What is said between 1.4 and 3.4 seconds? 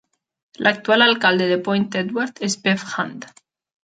de Point Edward és Bev Hand.